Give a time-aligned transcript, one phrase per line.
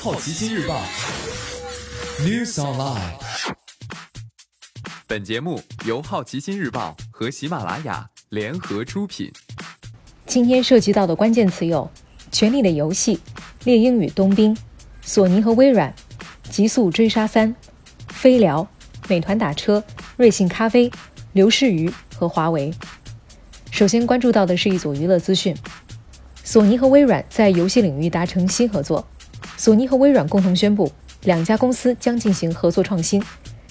[0.00, 0.80] 好奇心日报
[2.20, 3.14] News Online。
[5.06, 9.32] 本节目由好奇心日报和喜马拉雅联合出品。
[10.26, 11.90] 今天涉及到的关键词有：
[12.30, 13.16] 《权力的游戏》、
[13.64, 14.56] 猎鹰与冬兵、
[15.02, 15.92] 索尼和微软、
[16.50, 17.54] 极速追杀三、
[18.08, 18.66] 飞聊、
[19.08, 19.82] 美团打车、
[20.16, 20.90] 瑞幸咖啡、
[21.32, 22.72] 刘士余和华为。
[23.72, 25.56] 首先关注到的是一组娱乐资讯：
[26.44, 29.06] 索尼和微软在游戏领域达成新合作。
[29.56, 30.90] 索尼和微软共同宣布，
[31.24, 33.22] 两家公司将进行合作创新。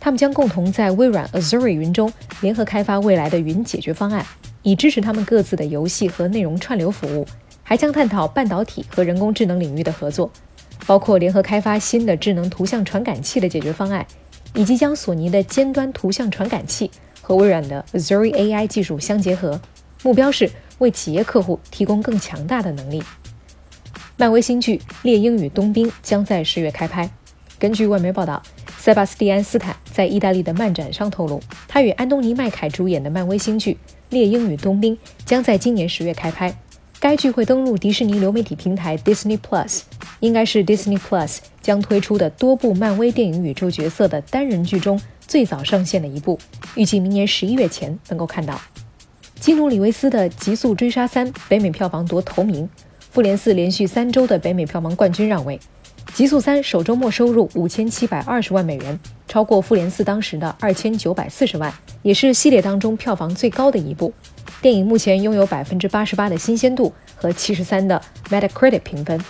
[0.00, 4.24] 他们将共同在微软 Azure 云中联合开发未来的云解决方案，
[4.62, 7.26] 以支持他们各自的游戏和内容串流服务。
[7.64, 10.30] 还将探讨半导体和人工智能领域的合作，
[10.84, 14.04] 包括联合开发新的智能图像传感器的解决方案，
[14.54, 16.90] 以及将索尼的尖端图像传感器
[17.22, 19.58] 和微软的 Azure AI 技术相结合。
[20.02, 23.02] 目标是为企业客户提供更强大的能力。
[24.22, 27.10] 漫威新剧《猎鹰与冬兵》将在十月开拍。
[27.58, 28.40] 根据外媒报道，
[28.78, 33.72] 塞巴斯蒂安·斯坦在意大利的漫展上透露，他与安东尼·麦凯主演的漫威新剧
[34.10, 36.56] 《猎鹰与冬兵》将在今年十月开拍。
[37.00, 39.80] 该剧会登陆迪士尼流媒体平台 Disney Plus，
[40.20, 46.38] 应该是 Disney Plus 将推出的多部漫威电影宇宙角色的单人剧中最早上线的一部，
[46.76, 48.60] 预计明年十一月前能够看到。
[49.40, 52.64] 基努·里维斯的《极速追杀三》北美票房夺头名，
[53.12, 55.58] 《复联四》连续三周的北美票房冠军让位，
[56.14, 64.10] 《极速三》首周末收入五千七百二十万美元，超过《复联四》当时的二千九百四十万，也是系列当中票房最高的一部。
[64.62, 69.22] 电影目前拥有百分之八十八的新鲜度和七十三的 Metacritic 评分。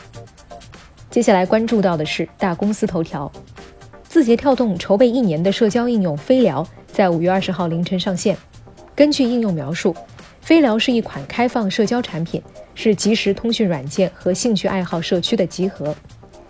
[1.11, 3.29] 接下来关注到的是大公司头条，
[4.05, 8.37] 字节跳动筹备一年的社交应用飞聊在五月二十号凌晨上线。
[8.95, 9.97] 根据应用描述，
[10.53, 12.39] 飞聊是一款开放社交产品，
[12.75, 15.97] 是即时通讯软件和兴趣爱好社区的集合。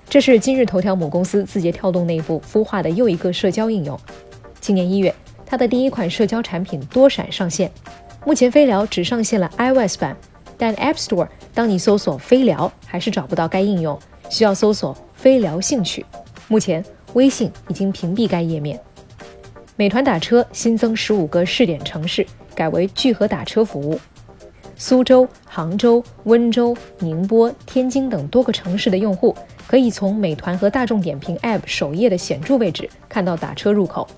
[0.09, 3.97] 这是今日头条母公司字节跳动内部孵化的又一个社交应用。
[4.61, 5.15] 今年一月，
[5.47, 7.71] 它的第一款社交产品多闪上线。
[8.27, 10.17] 目前飞聊只上线了 iOS 版，
[10.59, 13.97] 但 App Store 当你搜索飞聊还是找不到该应用，
[14.29, 16.05] 需要搜索飞聊兴趣。
[16.49, 18.81] 目前微信已经屏蔽该页面。
[19.77, 23.99] 美团打车新增十五个试点城市，改为聚合打车服务。
[24.77, 29.37] 苏州、杭州、温州、宁波、天津等多个城市的用户，
[29.67, 34.09] 可以从美团和大众点评 App 首页的显著位置看到打车入口。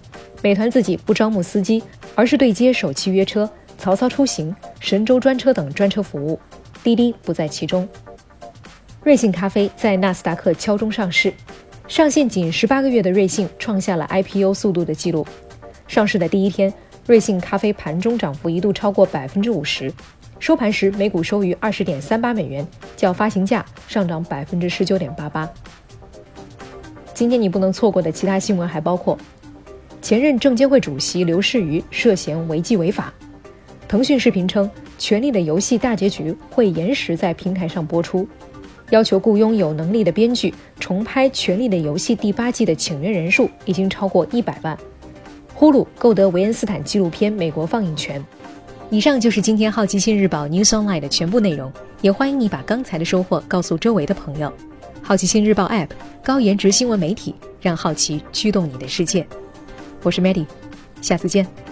[0.43, 1.83] 美团自己不招募司机，
[2.15, 6.39] 而是对接首汽约车、曹操出行、神州专车等专车服务，
[6.83, 7.87] 滴滴不在其中。
[9.03, 11.33] 瑞幸咖啡在纳斯达克敲钟上市，
[11.89, 15.27] 上线仅十八个月的瑞幸创下了 IPO 速度的记录。
[15.87, 16.73] 上市的第一天，
[17.07, 19.93] 瑞幸咖啡盘中涨幅一度超过百分之五十，
[20.39, 22.67] 收盘时每股收于二十点三八美元，
[22.97, 25.47] 较发行价上涨百分之十九点八八。
[27.13, 29.19] 今天你不能错过的其他新闻还包括：
[30.01, 33.13] 前任证监会主席刘士余涉嫌违纪违法；
[33.87, 34.67] 腾讯视频称
[34.97, 38.27] 《权力的游戏》大结局会延时在平台上播出；
[38.89, 44.75] 要求雇佣有能力的编剧重拍《权力的游戏》第八季的请愿人数已经超过一百万。
[45.55, 48.23] 呼噜购得维恩斯坦纪录片美国放映权。
[48.91, 51.73] 以上就是今天好奇心日报 News Online 的全部内容，
[52.03, 54.53] 也欢迎你把刚才的收获告诉周围的朋友。
[55.01, 55.89] 好奇心日报 App
[56.23, 59.27] 高颜值新闻媒体，让好奇驱动你的世界。
[60.03, 60.47] 我是 Maddie，
[61.01, 61.64] 下次见。